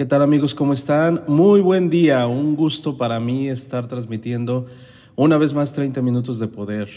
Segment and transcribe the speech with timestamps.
[0.00, 0.54] ¿Qué tal amigos?
[0.54, 1.24] ¿Cómo están?
[1.28, 2.26] Muy buen día.
[2.26, 4.64] Un gusto para mí estar transmitiendo
[5.14, 6.88] una vez más 30 minutos de poder.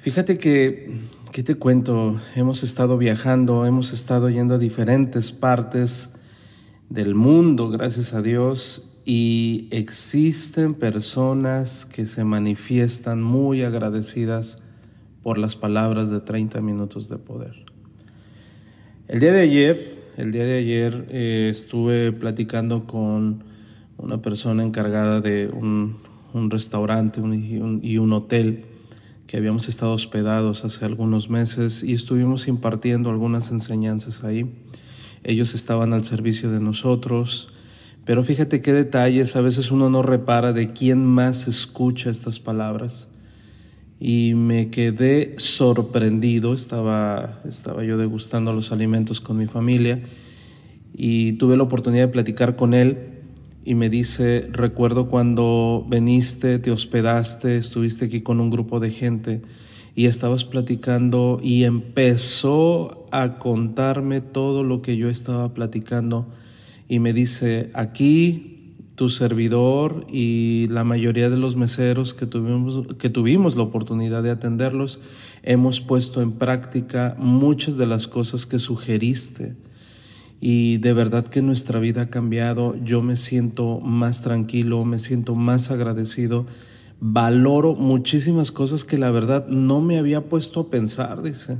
[0.00, 1.00] Fíjate que,
[1.32, 2.20] ¿qué te cuento?
[2.36, 6.10] Hemos estado viajando, hemos estado yendo a diferentes partes
[6.90, 14.62] del mundo, gracias a Dios, y existen personas que se manifiestan muy agradecidas
[15.22, 17.64] por las palabras de 30 minutos de poder.
[19.08, 23.44] El día de ayer el día de ayer eh, estuve platicando con
[23.98, 25.98] una persona encargada de un,
[26.50, 28.64] restaurante y, un, hotel
[29.26, 34.50] que habíamos estado hospedados hace algunos meses y estuvimos impartiendo algunas enseñanzas ahí.
[35.22, 37.52] Ellos estaban al servicio de nosotros,
[38.04, 43.09] pero fíjate qué detalles, a veces uno no repara de quién más escucha estas palabras
[44.00, 46.54] y me quedé sorprendido.
[46.54, 50.00] Estaba, estaba yo degustando los alimentos con mi familia
[50.94, 53.20] y tuve la oportunidad de platicar con él
[53.62, 59.42] y me dice, recuerdo cuando veniste, te hospedaste, estuviste aquí con un grupo de gente
[59.94, 66.26] y estabas platicando y empezó a contarme todo lo que yo estaba platicando
[66.88, 68.59] y me dice, aquí
[69.00, 74.28] tu servidor y la mayoría de los meseros que tuvimos, que tuvimos la oportunidad de
[74.28, 75.00] atenderlos,
[75.42, 79.56] hemos puesto en práctica muchas de las cosas que sugeriste.
[80.38, 85.34] Y de verdad que nuestra vida ha cambiado, yo me siento más tranquilo, me siento
[85.34, 86.44] más agradecido,
[87.00, 91.56] valoro muchísimas cosas que la verdad no me había puesto a pensar, dice.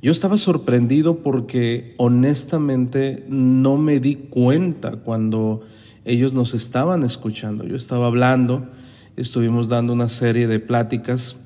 [0.00, 5.60] Yo estaba sorprendido porque honestamente no me di cuenta cuando
[6.04, 7.64] ellos nos estaban escuchando.
[7.64, 8.66] Yo estaba hablando,
[9.16, 11.36] estuvimos dando una serie de pláticas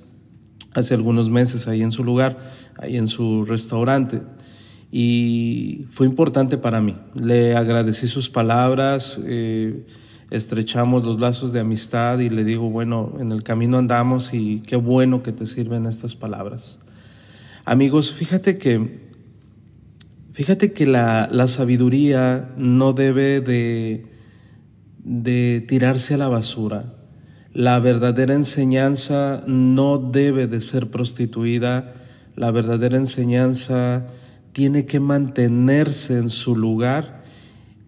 [0.74, 2.38] hace algunos meses ahí en su lugar,
[2.76, 4.22] ahí en su restaurante.
[4.92, 6.96] Y fue importante para mí.
[7.14, 9.84] Le agradecí sus palabras, eh,
[10.30, 14.76] estrechamos los lazos de amistad y le digo, bueno, en el camino andamos y qué
[14.76, 16.80] bueno que te sirven estas palabras.
[17.64, 19.00] Amigos, fíjate que,
[20.32, 24.15] fíjate que la, la sabiduría no debe de
[25.06, 26.92] de tirarse a la basura.
[27.52, 31.94] La verdadera enseñanza no debe de ser prostituida,
[32.34, 34.08] la verdadera enseñanza
[34.52, 37.22] tiene que mantenerse en su lugar,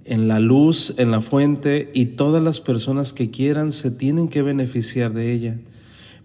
[0.04, 4.42] en la luz, en la fuente, y todas las personas que quieran se tienen que
[4.42, 5.56] beneficiar de ella.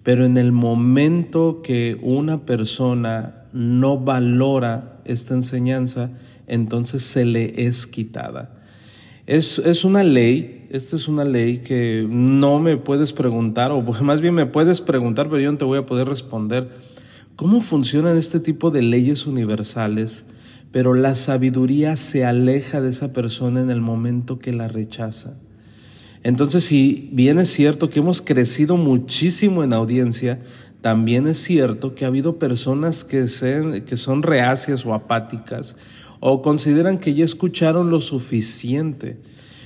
[0.04, 6.12] Pero en el momento que una persona no valora esta enseñanza,
[6.46, 8.62] entonces se le es quitada.
[9.26, 14.22] Es, es una ley esta es una ley que no me puedes preguntar, o más
[14.22, 16.68] bien me puedes preguntar, pero yo no te voy a poder responder.
[17.36, 20.26] ¿Cómo funcionan este tipo de leyes universales?
[20.72, 25.36] Pero la sabiduría se aleja de esa persona en el momento que la rechaza.
[26.24, 30.40] Entonces, si bien es cierto que hemos crecido muchísimo en audiencia,
[30.82, 33.26] también es cierto que ha habido personas que,
[33.86, 35.78] que son reacias o apáticas
[36.20, 39.18] o consideran que ya escucharon lo suficiente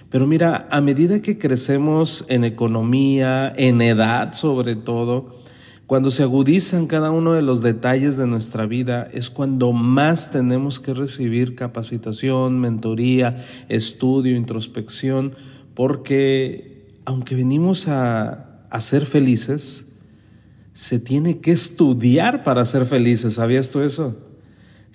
[0.09, 5.37] pero mira, a medida que crecemos en economía, en edad sobre todo,
[5.85, 10.79] cuando se agudizan cada uno de los detalles de nuestra vida, es cuando más tenemos
[10.79, 15.33] que recibir capacitación, mentoría, estudio, introspección,
[15.73, 19.93] porque aunque venimos a, a ser felices,
[20.73, 23.35] se tiene que estudiar para ser felices.
[23.35, 24.26] ¿Sabías tú eso?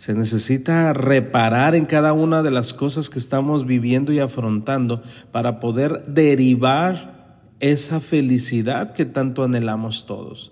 [0.02, 5.00] Se necesita reparar en cada una de las cosas que estamos viviendo y afrontando
[5.30, 10.50] para poder derivar esa felicidad que tanto anhelamos todos.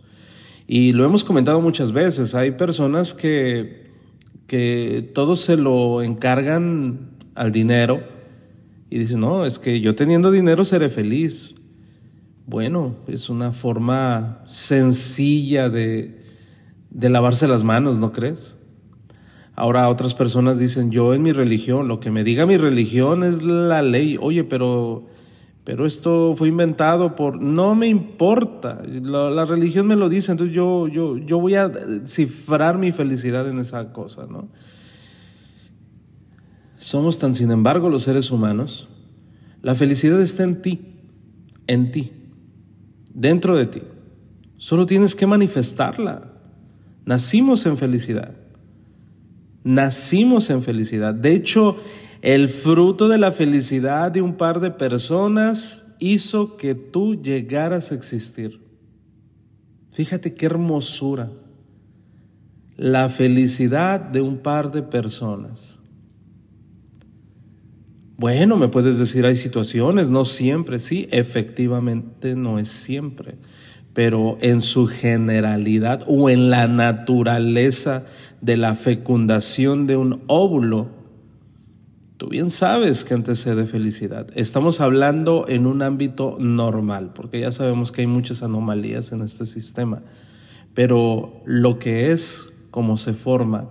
[0.68, 3.90] Y lo hemos comentado muchas veces, hay personas que,
[4.46, 8.04] que todo se lo encargan al dinero
[8.88, 11.56] y dicen, no, es que yo teniendo dinero seré feliz.
[12.46, 16.22] Bueno, es una forma sencilla de,
[16.90, 18.59] de lavarse las manos, ¿no crees?
[19.60, 23.42] Ahora otras personas dicen, yo en mi religión, lo que me diga mi religión es
[23.42, 24.16] la ley.
[24.18, 25.04] Oye, pero,
[25.64, 27.42] pero esto fue inventado por...
[27.42, 31.70] No me importa, la, religión me lo dice, entonces yo, yo, yo voy a
[32.06, 34.48] cifrar mi felicidad en esa cosa, ¿no?
[36.78, 38.88] Somos tan, sin embargo, los seres humanos.
[39.60, 40.80] La felicidad está en ti,
[41.66, 42.12] en ti,
[43.12, 43.82] dentro de ti.
[44.56, 46.32] Solo tienes que manifestarla.
[47.04, 48.39] Nacimos en felicidad.
[49.64, 51.14] Nacimos en felicidad.
[51.14, 51.76] De hecho,
[52.22, 57.94] el fruto de la felicidad de un par de personas hizo que tú llegaras a
[57.94, 58.60] existir.
[59.92, 61.30] Fíjate qué hermosura.
[62.76, 65.78] La felicidad de un par de personas.
[68.16, 73.36] Bueno, me puedes decir, hay situaciones, no siempre, sí, efectivamente no es siempre,
[73.94, 78.04] pero en su generalidad o en la naturaleza
[78.40, 80.88] de la fecundación de un óvulo,
[82.16, 84.28] tú bien sabes que antecede felicidad.
[84.34, 89.46] Estamos hablando en un ámbito normal, porque ya sabemos que hay muchas anomalías en este
[89.46, 90.02] sistema,
[90.74, 93.68] pero lo que es, como se forma,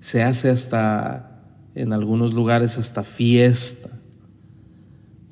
[0.00, 1.42] se hace hasta
[1.74, 3.90] en algunos lugares hasta fiesta.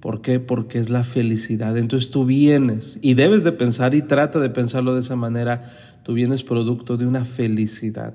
[0.01, 0.41] ¿Por qué?
[0.41, 1.79] Porque es la felicidad.
[1.79, 5.73] Entonces tú vienes y debes de pensar y trata de pensarlo de esa manera.
[6.03, 8.15] Tú vienes producto de una felicidad.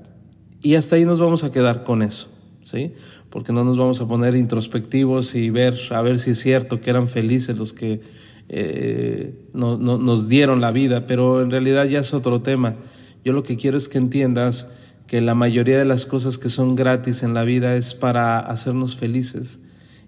[0.61, 2.29] Y hasta ahí nos vamos a quedar con eso,
[2.61, 2.93] ¿sí?
[3.29, 6.89] Porque no nos vamos a poner introspectivos y ver, a ver si es cierto que
[6.89, 8.01] eran felices los que
[8.49, 12.75] eh, no, nos dieron la vida, pero en realidad ya es otro tema.
[13.23, 14.69] Yo lo que quiero es que entiendas
[15.05, 18.95] que la mayoría de las cosas que son gratis en la vida es para hacernos
[18.95, 19.59] felices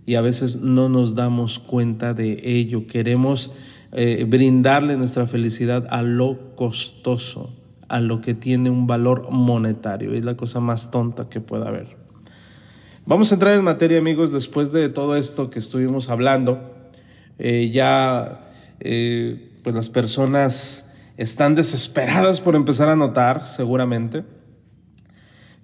[0.05, 2.87] y a veces no nos damos cuenta de ello.
[2.87, 3.51] Queremos
[3.91, 7.53] eh, brindarle nuestra felicidad a lo costoso,
[7.89, 10.13] a lo que tiene un valor monetario.
[10.13, 11.97] Es la cosa más tonta que pueda haber.
[13.05, 16.59] Vamos a entrar en materia, amigos, después de todo esto que estuvimos hablando.
[17.37, 24.23] Eh, ya, eh, pues las personas están desesperadas por empezar a notar, seguramente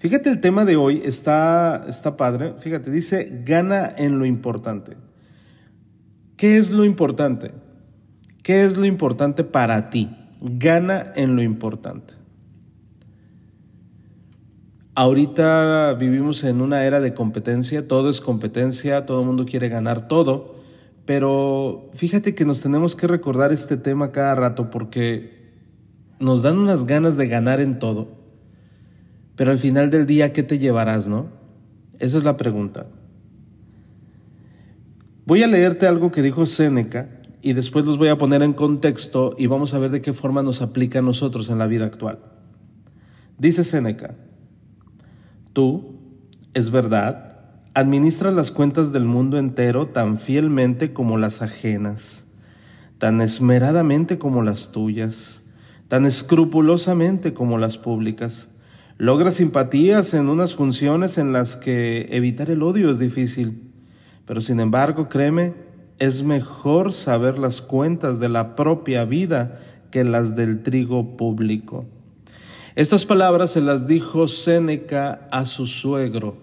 [0.05, 2.53] Fíjate, el tema de hoy está, está padre.
[2.59, 4.97] Fíjate, dice, gana en lo importante.
[6.37, 7.53] ¿Qué es lo importante?
[8.43, 10.15] ¿Qué es lo importante para ti?
[10.47, 12.13] Gana en lo importante.
[14.93, 20.07] Ahorita vivimos en una era de competencia, todo es competencia, todo el mundo quiere ganar
[20.07, 20.55] todo,
[21.05, 25.51] pero fíjate que nos tenemos que recordar este tema cada rato porque
[26.19, 28.25] nos dan unas ganas de ganar en todo
[29.35, 31.27] pero al final del día, ¿qué te llevarás, no?
[31.99, 32.87] Esa es la pregunta.
[35.25, 37.09] Voy a leerte algo que dijo Séneca
[37.45, 40.41] y después los voy a poner en contexto y vamos a ver de qué forma
[40.41, 42.17] nos aplica a nosotros en la vida actual.
[43.37, 44.15] Dice Séneca,
[45.53, 45.99] tú,
[46.55, 47.37] es verdad,
[47.75, 52.25] administras las cuentas del mundo entero tan fielmente como las ajenas,
[52.97, 55.43] tan esmeradamente como las tuyas,
[55.87, 58.49] tan escrupulosamente como las públicas
[58.97, 63.61] Logra simpatías en unas funciones en las que evitar el odio es difícil,
[64.25, 65.53] pero sin embargo, créeme,
[65.99, 69.59] es mejor saber las cuentas de la propia vida
[69.91, 71.85] que las del trigo público.
[72.75, 76.37] Estas palabras se las dijo Séneca a su suegro.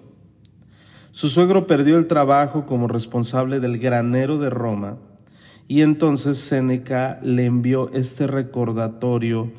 [1.11, 4.97] Su suegro perdió el trabajo como responsable del granero de Roma
[5.69, 9.53] y entonces Séneca le envió este recordatorio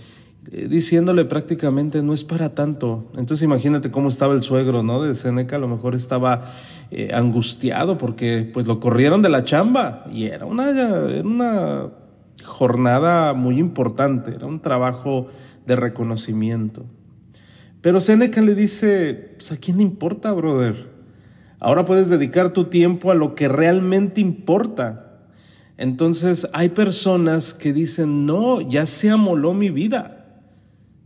[0.52, 3.10] eh, diciéndole prácticamente no es para tanto.
[3.16, 5.02] Entonces imagínate cómo estaba el suegro, ¿no?
[5.02, 6.46] De Seneca, a lo mejor estaba
[6.92, 11.90] eh, angustiado porque pues lo corrieron de la chamba y era una, era una
[12.44, 15.28] jornada muy importante, era un trabajo
[15.66, 16.86] de reconocimiento.
[17.82, 20.92] Pero Seneca le dice, pues a quién le importa, brother.
[21.60, 25.22] Ahora puedes dedicar tu tiempo a lo que realmente importa.
[25.78, 30.23] Entonces hay personas que dicen, no, ya se amoló mi vida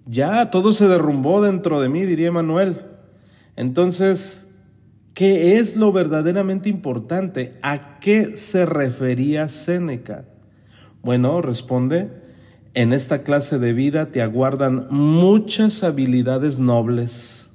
[0.07, 2.81] ya todo se derrumbó dentro de mí, diría Manuel.
[3.55, 4.47] Entonces,
[5.13, 7.57] ¿qué es lo verdaderamente importante?
[7.61, 10.25] ¿A qué se refería Séneca?
[11.03, 12.09] Bueno, responde,
[12.73, 17.51] en esta clase de vida te aguardan muchas habilidades nobles.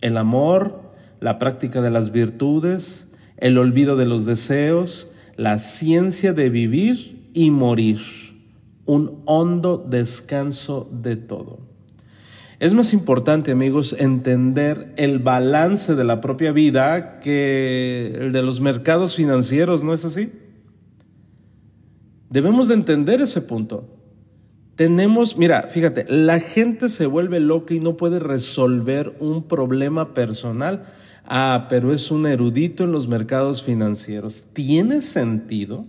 [0.00, 6.50] El amor, la práctica de las virtudes, el olvido de los deseos, la ciencia de
[6.50, 8.00] vivir y morir,
[8.88, 11.58] un hondo descanso de todo.
[12.58, 18.60] Es más importante, amigos, entender el balance de la propia vida que el de los
[18.60, 20.32] mercados financieros, ¿no es así?
[22.30, 23.94] Debemos de entender ese punto.
[24.74, 30.86] Tenemos, mira, fíjate, la gente se vuelve loca y no puede resolver un problema personal.
[31.26, 34.46] Ah, pero es un erudito en los mercados financieros.
[34.54, 35.84] ¿Tiene sentido?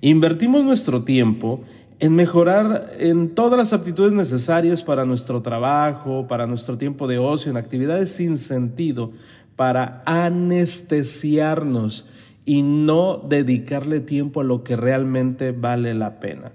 [0.00, 1.62] Invertimos nuestro tiempo
[1.98, 7.50] en mejorar en todas las aptitudes necesarias para nuestro trabajo, para nuestro tiempo de ocio,
[7.50, 9.12] en actividades sin sentido,
[9.56, 12.06] para anestesiarnos
[12.44, 16.52] y no dedicarle tiempo a lo que realmente vale la pena.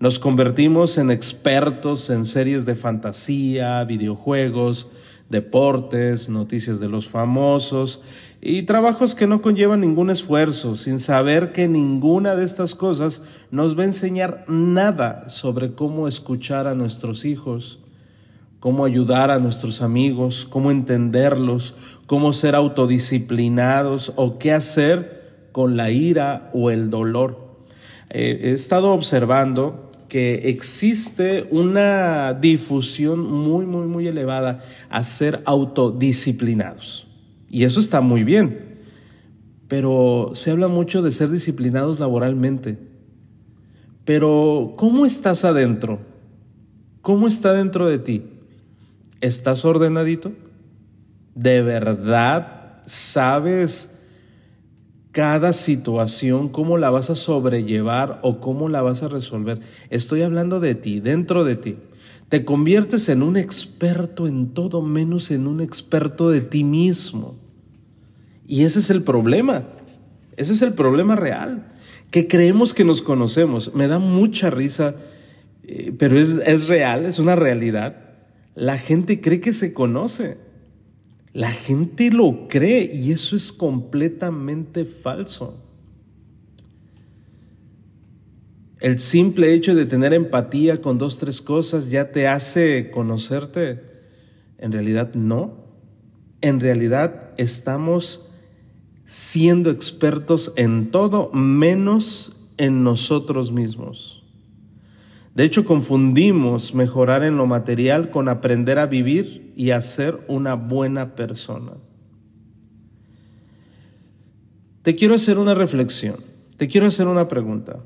[0.00, 4.90] Nos convertimos en expertos en series de fantasía, videojuegos,
[5.30, 8.02] deportes, noticias de los famosos
[8.44, 13.22] y trabajos que no conllevan ningún esfuerzo, sin saber que ninguna de estas cosas
[13.52, 17.78] nos va a enseñar nada sobre cómo escuchar a nuestros hijos,
[18.58, 25.92] cómo ayudar a nuestros amigos, cómo entenderlos, cómo ser autodisciplinados o qué hacer con la
[25.92, 27.46] ira o el dolor.
[28.10, 37.11] Eh, he estado observando que existe una difusión muy, muy, muy elevada a ser autodisciplinados.
[37.52, 38.80] Y eso está muy bien.
[39.68, 42.78] Pero se habla mucho de ser disciplinados laboralmente.
[44.04, 46.00] Pero ¿cómo estás adentro?
[47.02, 48.24] ¿Cómo está dentro de ti?
[49.20, 50.32] ¿Estás ordenadito?
[51.34, 53.98] ¿De verdad sabes
[55.12, 59.60] cada situación, cómo la vas a sobrellevar o cómo la vas a resolver.
[59.90, 61.76] Estoy hablando de ti, dentro de ti.
[62.30, 67.41] Te conviertes en un experto en todo menos en un experto de ti mismo.
[68.46, 69.64] Y ese es el problema.
[70.36, 71.72] Ese es el problema real.
[72.10, 73.74] Que creemos que nos conocemos.
[73.74, 74.96] Me da mucha risa,
[75.64, 77.96] eh, pero es, es real, es una realidad.
[78.54, 80.38] La gente cree que se conoce.
[81.32, 85.58] La gente lo cree y eso es completamente falso.
[88.80, 93.80] El simple hecho de tener empatía con dos, tres cosas ya te hace conocerte.
[94.58, 95.68] En realidad no.
[96.40, 98.28] En realidad estamos
[99.12, 104.24] siendo expertos en todo menos en nosotros mismos.
[105.34, 110.54] De hecho, confundimos mejorar en lo material con aprender a vivir y a ser una
[110.54, 111.72] buena persona.
[114.80, 116.16] Te quiero hacer una reflexión,
[116.56, 117.80] te quiero hacer una pregunta.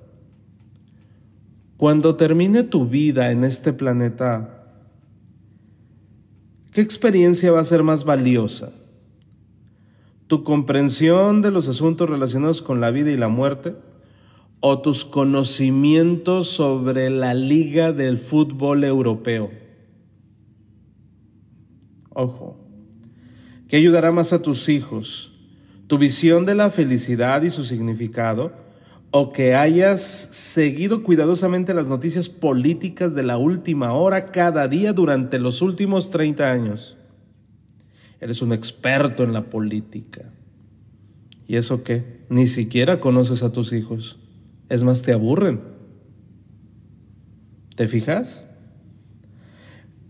[1.76, 4.64] Cuando termine tu vida en este planeta,
[6.70, 8.70] ¿qué experiencia va a ser más valiosa?
[10.26, 13.74] ¿Tu comprensión de los asuntos relacionados con la vida y la muerte?
[14.60, 19.50] o tus conocimientos sobre la liga del fútbol europeo.
[22.10, 22.58] Ojo,
[23.68, 25.32] ¿qué ayudará más a tus hijos?
[25.86, 28.52] ¿Tu visión de la felicidad y su significado?
[29.10, 35.38] ¿O que hayas seguido cuidadosamente las noticias políticas de la última hora cada día durante
[35.38, 36.96] los últimos 30 años?
[38.20, 40.32] Eres un experto en la política.
[41.46, 42.24] ¿Y eso qué?
[42.28, 44.18] Ni siquiera conoces a tus hijos.
[44.68, 45.60] Es más, te aburren.
[47.76, 48.44] ¿Te fijas?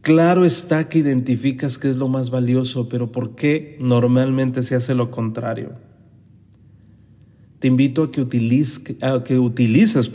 [0.07, 4.95] Claro está que identificas qué es lo más valioso, pero ¿por qué normalmente se hace
[4.95, 5.73] lo contrario?
[7.59, 10.09] Te invito a que, utilices, a que utilices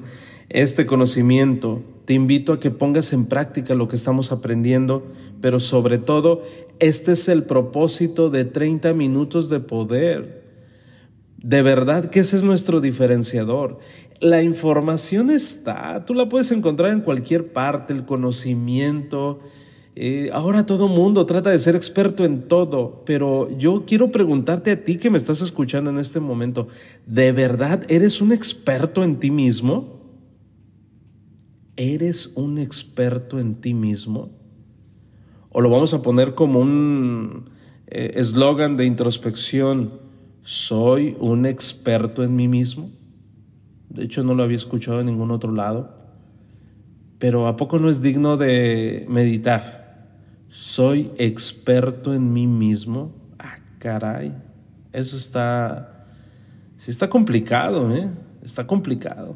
[0.48, 5.06] este conocimiento, te invito a que pongas en práctica lo que estamos aprendiendo,
[5.40, 6.42] pero sobre todo,
[6.78, 10.46] este es el propósito de 30 minutos de poder
[11.46, 13.78] de verdad que ese es nuestro diferenciador.
[14.20, 19.38] La información está, tú la puedes encontrar en cualquier parte, el conocimiento.
[19.94, 24.84] Eh, ahora todo mundo trata de ser experto en todo, pero yo quiero preguntarte a
[24.84, 26.66] ti que me estás escuchando en este momento,
[27.06, 29.95] ¿de verdad eres un experto en ti mismo?
[31.76, 34.30] ¿Eres un experto en ti mismo?
[35.50, 37.50] O lo vamos a poner como un
[37.86, 40.06] eh, eslogan de introspección
[40.46, 42.92] ¿Soy un experto en mí mismo?
[43.88, 45.92] De hecho, no lo había escuchado en ningún otro lado.
[47.18, 50.06] Pero ¿a poco no es digno de meditar?
[50.48, 53.10] ¿Soy experto en mí mismo?
[53.40, 54.32] Ah, caray.
[54.92, 56.06] Eso está...
[56.76, 58.08] Sí está complicado, ¿eh?
[58.40, 59.34] Está complicado.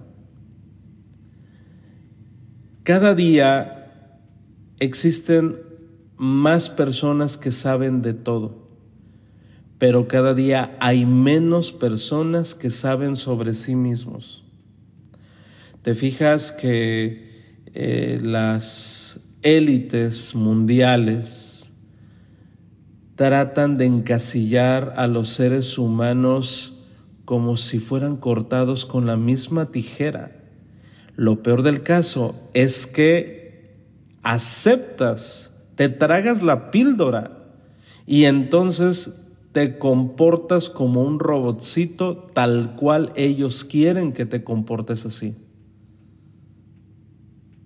[2.90, 3.86] Cada día
[4.80, 5.60] existen
[6.16, 8.68] más personas que saben de todo
[9.78, 14.44] pero cada día hay menos personas que saben sobre sí mismos.
[15.82, 21.72] Te fijas que eh, las élites mundiales
[23.14, 26.74] tratan de encasillar a los seres humanos
[27.24, 30.39] como si fueran cortados con la misma tijera.
[31.20, 33.76] Lo peor del caso es que
[34.22, 37.44] aceptas, te tragas la píldora
[38.06, 39.12] y entonces
[39.52, 45.34] te comportas como un robotcito tal cual ellos quieren que te comportes así.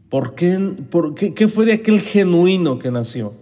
[0.09, 0.59] ¿Por qué,
[0.91, 3.35] por qué, qué fue de aquel genuino que nació?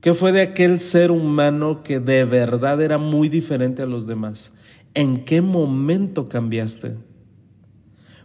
[0.00, 4.52] ¿Qué fue de aquel ser humano que de verdad era muy diferente a los demás?
[4.94, 6.94] ¿En qué momento cambiaste?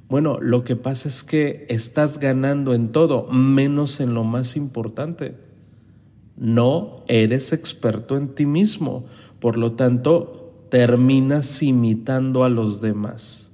[0.10, 5.36] Bueno, lo que pasa es que estás ganando en todo, menos en lo más importante.
[6.38, 9.06] No eres experto en ti mismo,
[9.40, 13.52] por lo tanto, terminas imitando a los demás.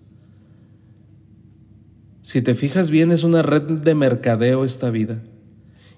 [2.22, 5.24] Si te fijas bien, es una red de mercadeo esta vida.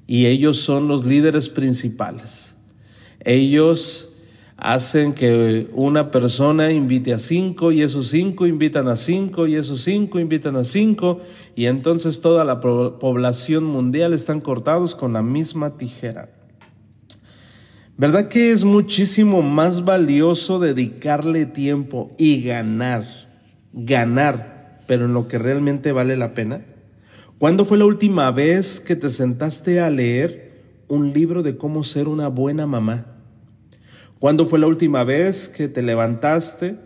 [0.08, 2.56] Y ellos son los líderes principales.
[3.20, 4.15] Ellos
[4.58, 9.82] hacen que una persona invite a cinco y esos cinco invitan a cinco y esos
[9.82, 11.20] cinco invitan a cinco
[11.56, 16.30] y entonces toda la población mundial están cortados con la misma tijera.
[17.98, 23.06] ¿Verdad que es muchísimo más valioso dedicarle tiempo y ganar,
[23.72, 26.66] ganar, pero en lo que realmente vale la pena?
[27.38, 32.08] ¿Cuándo fue la última vez que te sentaste a leer un libro de cómo ser
[32.10, 33.15] una buena mamá?
[34.26, 36.78] ¿Cuándo fue la última vez que te levantaste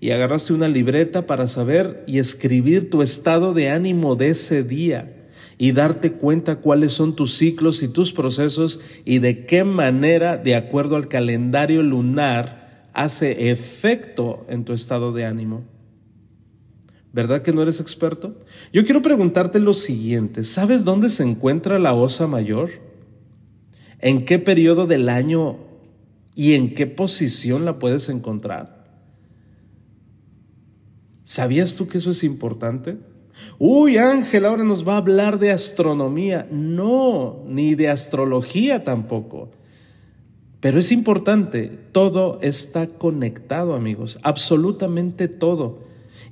[0.00, 5.28] y agarraste una libreta para saber y escribir tu estado de ánimo de ese día
[5.58, 10.54] y darte cuenta cuáles son tus ciclos y tus procesos y de qué manera, de
[10.54, 15.64] acuerdo al calendario lunar, hace efecto en tu estado de ánimo?
[17.12, 18.40] ¿Verdad que no eres experto?
[18.72, 22.70] Yo quiero preguntarte lo siguiente, ¿sabes dónde se encuentra la osa mayor?
[23.98, 25.66] ¿En qué periodo del año
[26.36, 28.84] y en qué posición la puedes encontrar.
[31.24, 32.98] ¿Sabías tú que eso es importante?
[33.58, 36.46] Uy, Ángel, ahora nos va a hablar de astronomía.
[36.52, 39.50] No, ni de astrología tampoco.
[40.60, 45.85] Pero es importante, todo está conectado, amigos, absolutamente todo.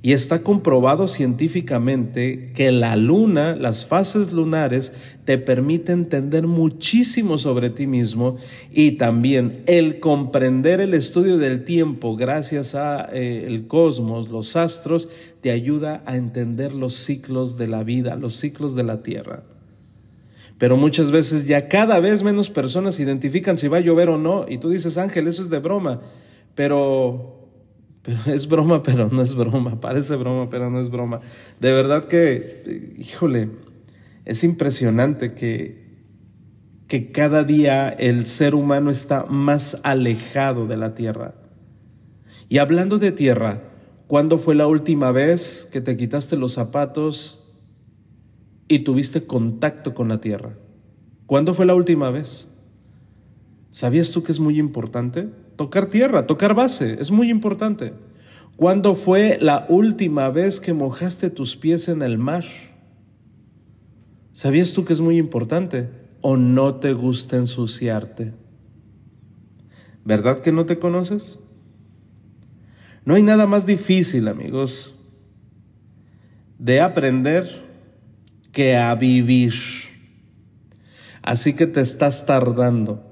[0.05, 4.93] Y está comprobado científicamente que la luna, las fases lunares,
[5.23, 8.37] te permiten entender muchísimo sobre ti mismo
[8.71, 15.09] y también el comprender el estudio del tiempo gracias a eh, el cosmos, los astros,
[15.41, 19.41] te ayuda a entender los ciclos de la vida, los ciclos de la tierra.
[20.59, 24.45] Pero muchas veces ya cada vez menos personas identifican si va a llover o no
[24.47, 26.01] y tú dices, Ángel, eso es de broma,
[26.53, 27.44] pero
[28.05, 29.81] pero es broma, pero no es broma.
[29.81, 31.21] Parece broma, pero no es broma.
[31.59, 33.49] De verdad que, híjole,
[34.25, 35.85] es impresionante que,
[36.87, 41.33] que cada día el ser humano está más alejado de la tierra.
[42.47, 43.63] Y hablando de tierra,
[44.07, 47.41] ¿cuándo fue la última vez que te quitaste los zapatos
[48.67, 50.57] y tuviste contacto con la tierra?
[51.25, 52.51] ¿Cuándo fue la última vez?
[53.71, 55.29] ¿Sabías tú que es muy importante?
[55.55, 57.93] Tocar tierra, tocar base, es muy importante.
[58.57, 62.45] ¿Cuándo fue la última vez que mojaste tus pies en el mar?
[64.33, 65.89] ¿Sabías tú que es muy importante?
[66.21, 68.33] ¿O no te gusta ensuciarte?
[70.03, 71.39] ¿Verdad que no te conoces?
[73.05, 74.95] No hay nada más difícil, amigos,
[76.57, 77.63] de aprender
[78.51, 79.53] que a vivir.
[81.21, 83.04] Así que te estás tardando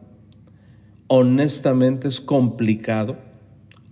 [1.15, 3.17] honestamente es complicado,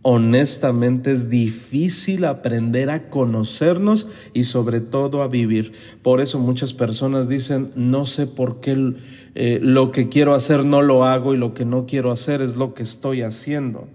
[0.02, 5.74] honestamente es difícil aprender a conocernos y sobre todo a vivir.
[6.02, 8.96] Por eso muchas personas dicen, no sé por qué
[9.36, 12.58] eh, lo que quiero hacer no lo hago y lo que no quiero hacer es
[12.58, 13.88] lo que estoy haciendo.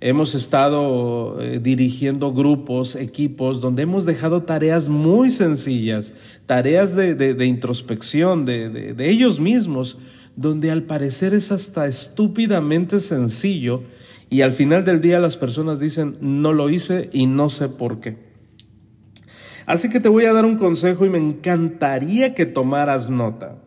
[0.00, 6.14] Hemos estado eh, dirigiendo grupos, equipos, donde hemos dejado tareas muy sencillas,
[6.46, 9.98] tareas de, introspección de ellos mismos,
[10.40, 13.82] donde al parecer es hasta estúpidamente sencillo
[14.30, 18.00] y al final del día las personas dicen, no lo hice y no sé por
[18.00, 18.16] qué.
[19.66, 23.58] Así que te voy a dar un consejo y me encantaría que tomaras nota.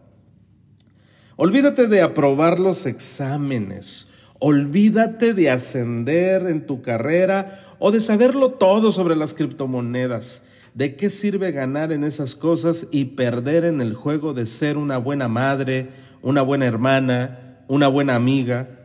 [1.35, 4.09] Olvídate de aprobar los exámenes,
[4.39, 10.43] olvídate de ascender en tu carrera o de saberlo todo sobre las criptomonedas.
[10.73, 14.97] ¿De qué sirve ganar en esas cosas y perder en el juego de ser una
[14.97, 15.89] buena madre,
[16.23, 18.79] una buena hermana, una buena amiga.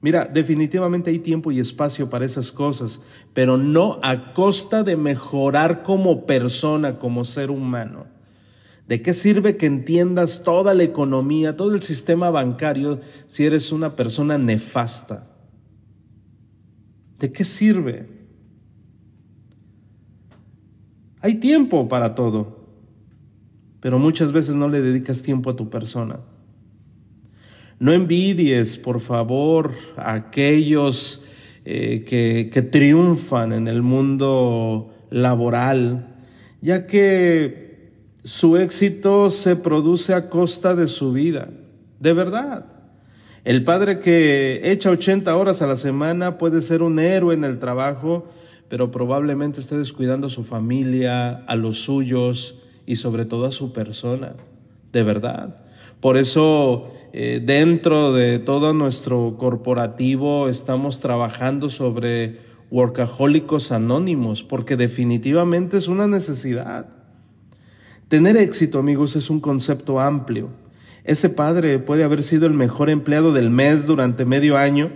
[0.00, 3.02] Mira, definitivamente hay tiempo y espacio para esas cosas,
[3.34, 8.06] pero no a costa de mejorar como persona, como ser humano.
[8.88, 13.94] ¿De qué sirve que entiendas toda la economía, todo el sistema bancario si eres una
[13.94, 15.30] persona nefasta?
[17.18, 18.08] ¿De qué sirve?
[21.20, 22.64] Hay tiempo para todo,
[23.80, 26.20] pero muchas veces no le dedicas tiempo a tu persona.
[27.80, 31.24] No envidies, por favor, a aquellos
[31.64, 36.14] eh, que, que triunfan en el mundo laboral,
[36.60, 37.90] ya que
[38.22, 41.48] su éxito se produce a costa de su vida.
[41.98, 42.66] De verdad.
[43.44, 47.58] El padre que echa 80 horas a la semana puede ser un héroe en el
[47.58, 48.28] trabajo,
[48.68, 53.72] pero probablemente esté descuidando a su familia, a los suyos y sobre todo a su
[53.72, 54.34] persona.
[54.92, 55.69] De verdad.
[56.00, 62.38] Por eso eh, dentro de todo nuestro corporativo estamos trabajando sobre
[62.70, 66.86] workahólicos anónimos, porque definitivamente es una necesidad.
[68.08, 70.48] Tener éxito, amigos, es un concepto amplio.
[71.04, 74.90] Ese padre puede haber sido el mejor empleado del mes durante medio año,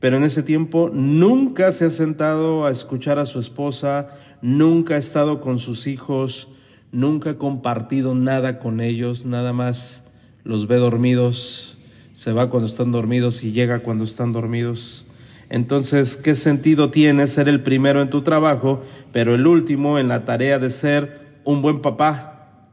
[0.00, 4.08] pero en ese tiempo nunca se ha sentado a escuchar a su esposa,
[4.42, 6.48] nunca ha estado con sus hijos,
[6.92, 10.07] nunca ha compartido nada con ellos, nada más
[10.44, 11.78] los ve dormidos,
[12.12, 15.04] se va cuando están dormidos y llega cuando están dormidos.
[15.50, 20.24] Entonces, ¿qué sentido tiene ser el primero en tu trabajo, pero el último en la
[20.24, 22.68] tarea de ser un buen papá?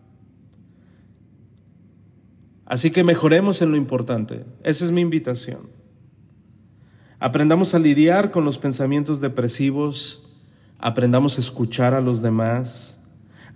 [2.66, 4.44] Así que mejoremos en lo importante.
[4.64, 5.70] Esa es mi invitación.
[7.20, 10.36] Aprendamos a lidiar con los pensamientos depresivos,
[10.80, 12.95] aprendamos a escuchar a los demás,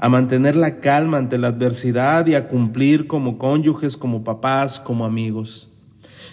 [0.01, 5.03] a mantener la calma ante la adversidad y a cumplir como cónyuges, como papás, como
[5.03, 5.69] amigos.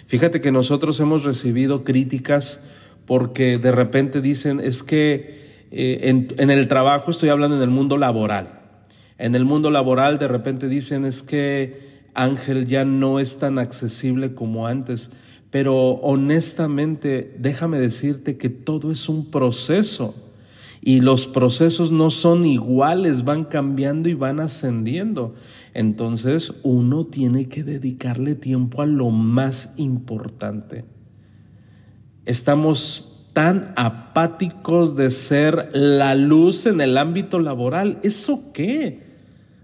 [0.05, 2.63] Fíjate que nosotros hemos recibido críticas
[3.05, 7.69] porque de repente dicen, es que eh, en, en el trabajo, estoy hablando en el
[7.69, 8.61] mundo laboral,
[9.17, 14.33] en el mundo laboral de repente dicen, es que Ángel ya no es tan accesible
[14.33, 15.11] como antes,
[15.51, 20.26] pero honestamente déjame decirte que todo es un proceso
[20.81, 25.35] y los procesos no son iguales, van cambiando y van ascendiendo.
[25.73, 30.85] Entonces uno tiene que dedicarle tiempo a lo más importante.
[32.25, 37.99] Estamos tan apáticos de ser la luz en el ámbito laboral.
[38.03, 39.05] ¿Eso qué?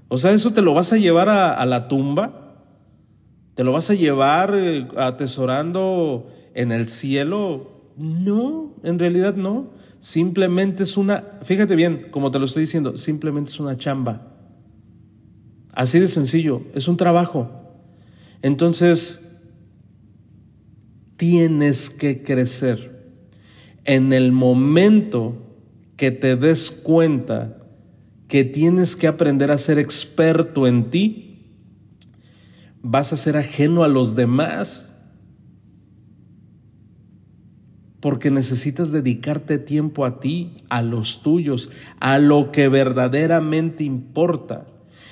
[0.08, 2.43] O sea, ¿eso te lo vas a llevar a, a la tumba?
[3.56, 7.71] ¿Te lo vas a llevar eh, atesorando en el cielo?
[7.97, 9.71] No, en realidad no.
[10.03, 14.33] Simplemente es una, fíjate bien, como te lo estoy diciendo, simplemente es una chamba.
[15.71, 17.49] Así de sencillo, es un trabajo.
[18.41, 19.39] Entonces,
[21.15, 23.13] tienes que crecer.
[23.85, 25.37] En el momento
[25.95, 27.59] que te des cuenta
[28.27, 31.45] que tienes que aprender a ser experto en ti,
[32.81, 34.92] vas a ser ajeno a los demás.
[38.03, 41.69] Porque necesitas dedicarte tiempo a ti, a los tuyos,
[42.01, 44.65] a lo que verdaderamente importa.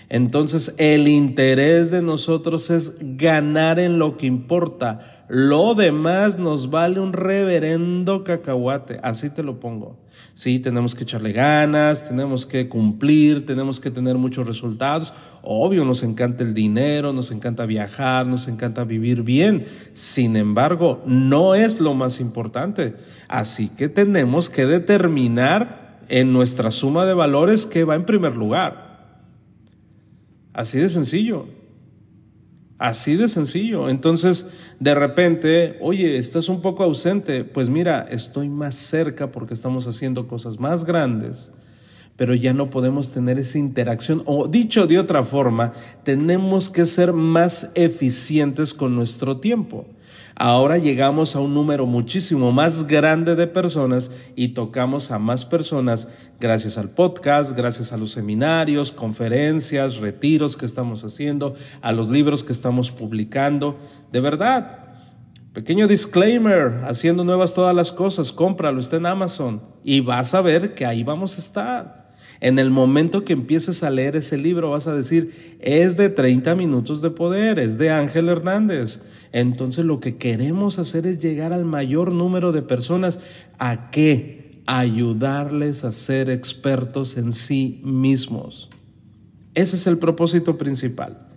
[0.09, 6.99] Entonces el interés de nosotros es ganar en lo que importa, lo demás nos vale
[6.99, 9.97] un reverendo cacahuate, así te lo pongo.
[10.33, 15.13] Sí, tenemos que echarle ganas, tenemos que cumplir, tenemos que tener muchos resultados.
[15.41, 19.63] Obvio, nos encanta el dinero, nos encanta viajar, nos encanta vivir bien.
[19.93, 22.95] Sin embargo, no es lo más importante.
[23.29, 29.15] Así que tenemos que determinar en nuestra suma de valores qué va en primer lugar.
[30.51, 31.60] Así de sencillo.
[32.81, 33.89] Así de sencillo.
[33.89, 34.47] Entonces,
[34.79, 37.43] de repente, oye, estás un poco ausente.
[37.43, 41.51] Pues mira, estoy más cerca porque estamos haciendo cosas más grandes,
[42.15, 44.23] pero ya no podemos tener esa interacción.
[44.25, 49.85] O dicho de otra forma, tenemos que ser más eficientes con nuestro tiempo.
[50.35, 56.07] Ahora llegamos a un número muchísimo más grande de personas y tocamos a más personas
[56.39, 62.43] gracias al podcast, gracias a los seminarios, conferencias, retiros que estamos haciendo, a los libros
[62.43, 63.77] que estamos publicando.
[64.11, 64.81] De verdad,
[65.53, 70.75] Pequeño disclaimer, haciendo nuevas todas las cosas, cómpralo, está en Amazon y vas a ver
[70.75, 72.11] que ahí vamos a estar.
[72.39, 76.55] En el momento que empieces a leer ese libro vas a decir, es de 30
[76.55, 79.01] minutos de poder, es de Ángel Hernández.
[79.31, 83.19] Entonces lo que queremos hacer es llegar al mayor número de personas.
[83.59, 84.61] ¿A qué?
[84.65, 88.69] Ayudarles a ser expertos en sí mismos.
[89.53, 91.27] Ese es el propósito principal.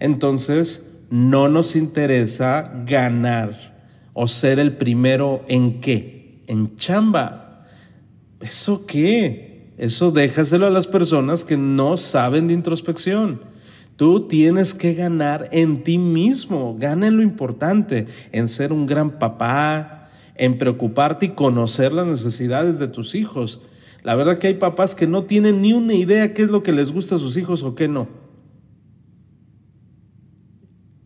[0.00, 3.76] Entonces, no nos interesa ganar
[4.12, 6.42] o ser el primero en qué?
[6.46, 7.66] En chamba.
[8.40, 9.72] ¿Eso qué?
[9.78, 13.40] Eso déjaselo a las personas que no saben de introspección.
[13.98, 19.18] Tú tienes que ganar en ti mismo, gana en lo importante, en ser un gran
[19.18, 23.60] papá, en preocuparte y conocer las necesidades de tus hijos.
[24.04, 26.70] La verdad que hay papás que no tienen ni una idea qué es lo que
[26.70, 28.06] les gusta a sus hijos o qué no.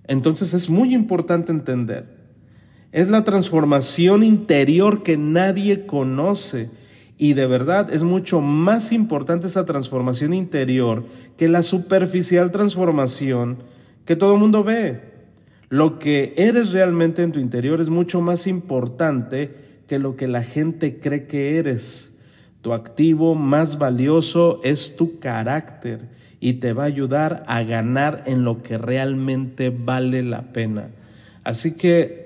[0.05, 2.15] Entonces es muy importante entender.
[2.93, 6.69] Es la transformación interior que nadie conoce
[7.19, 11.05] y de verdad es mucho más importante esa transformación interior
[11.37, 13.59] que la superficial transformación
[14.05, 15.13] que todo el mundo ve.
[15.69, 19.55] Lo que eres realmente en tu interior es mucho más importante
[19.87, 22.19] que lo que la gente cree que eres.
[22.61, 26.01] Tu activo más valioso es tu carácter
[26.41, 30.91] y te va a ayudar a ganar en lo que realmente vale la pena.
[31.45, 32.22] Así que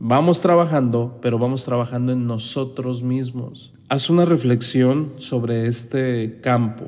[0.00, 3.72] vamos trabajando, pero vamos trabajando en nosotros mismos.
[3.88, 6.86] Haz una reflexión sobre este campo.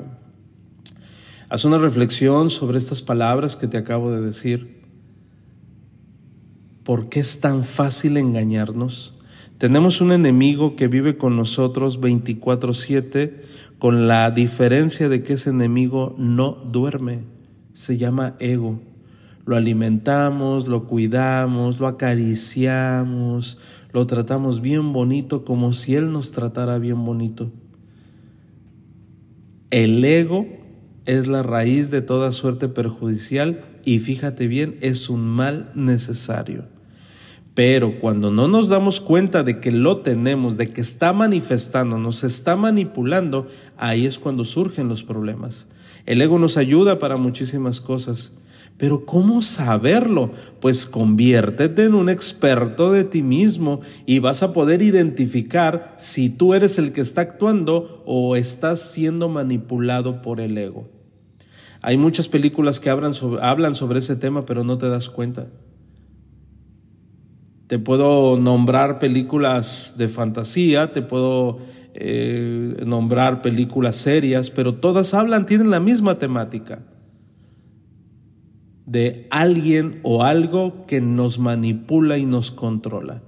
[1.48, 4.82] Haz una reflexión sobre estas palabras que te acabo de decir.
[6.82, 9.18] ¿Por qué es tan fácil engañarnos?
[9.58, 13.44] Tenemos un enemigo que vive con nosotros 24/7
[13.78, 17.24] con la diferencia de que ese enemigo no duerme.
[17.74, 18.80] Se llama ego.
[19.44, 23.58] Lo alimentamos, lo cuidamos, lo acariciamos,
[23.92, 27.50] lo tratamos bien bonito como si Él nos tratara bien bonito.
[29.70, 30.46] El ego
[31.06, 36.66] es la raíz de toda suerte perjudicial y fíjate bien, es un mal necesario.
[37.54, 42.24] Pero cuando no nos damos cuenta de que lo tenemos, de que está manifestando, nos
[42.24, 45.68] está manipulando, ahí es cuando surgen los problemas.
[46.06, 48.38] El ego nos ayuda para muchísimas cosas.
[48.78, 50.32] Pero ¿cómo saberlo?
[50.60, 56.54] Pues conviértete en un experto de ti mismo y vas a poder identificar si tú
[56.54, 60.90] eres el que está actuando o estás siendo manipulado por el ego.
[61.80, 65.48] Hay muchas películas que hablan sobre, ese tema, pero no te das cuenta.
[67.66, 71.58] Te puedo nombrar películas de fantasía, te puedo
[71.94, 76.82] eh, nombrar películas serias, pero todas hablan, tienen la misma temática
[78.92, 83.22] de alguien o algo que nos manipula y nos controla.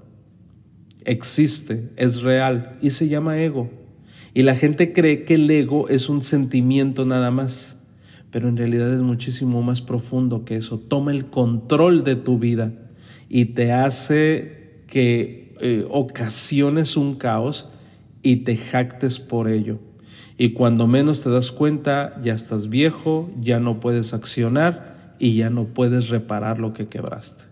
[1.07, 3.71] Existe, es real y se llama ego.
[4.35, 7.79] Y la gente cree que el ego es un sentimiento nada más,
[8.31, 10.79] pero en realidad es muchísimo más profundo que eso.
[10.79, 12.75] Toma el control de tu vida
[13.31, 17.71] y te hace que eh, ocasiones un caos
[18.23, 19.79] y te jactes por ello.
[20.37, 24.94] Y cuando menos te das cuenta, ya estás viejo, ya no puedes accionar
[25.25, 27.45] y ya no puedes reparar lo que quebraste.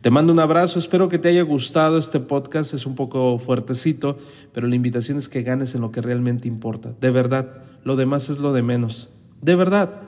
[0.00, 4.18] Te mando un abrazo, espero que te haya gustado este podcast, es un poco fuertecito,
[4.52, 6.92] pero la invitación es que ganes en lo que realmente importa.
[7.00, 9.08] De verdad, lo demás es lo de menos.
[9.40, 10.00] De verdad.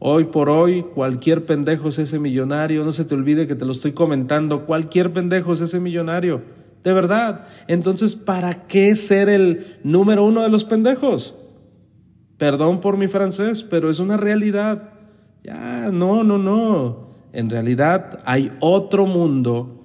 [0.00, 2.84] Hoy por hoy, cualquier pendejo es ese millonario.
[2.84, 4.66] No se te olvide que te lo estoy comentando.
[4.66, 6.42] Cualquier pendejo es ese millonario.
[6.84, 7.46] De verdad.
[7.68, 11.36] Entonces, ¿para qué ser el número uno de los pendejos?
[12.36, 14.97] Perdón por mi francés, pero es una realidad.
[15.44, 17.08] Ya, no, no, no.
[17.32, 19.78] En realidad hay otro mundo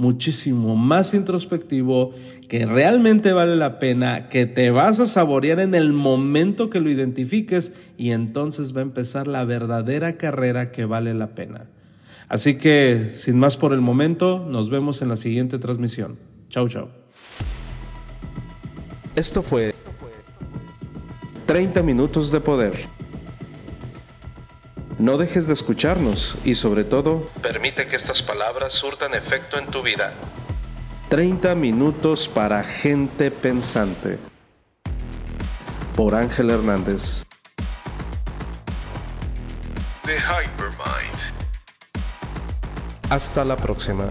[0.00, 2.14] muchísimo más introspectivo,
[2.48, 6.90] que realmente vale la pena, que te vas a saborear en el momento que lo
[6.90, 11.68] identifiques y entonces va a empezar la verdadera carrera que vale la pena.
[12.28, 16.16] Así que, sin más por el momento, nos vemos en la siguiente transmisión.
[16.48, 16.88] Chau, chau.
[19.16, 19.74] Esto fue
[21.46, 22.99] 30 minutos de poder.
[25.00, 29.82] No dejes de escucharnos y sobre todo, permite que estas palabras surtan efecto en tu
[29.82, 30.12] vida.
[31.08, 34.18] 30 minutos para gente pensante.
[35.96, 37.24] Por Ángel Hernández.
[40.04, 41.18] The Hypermind.
[43.08, 44.04] Hasta la próxima.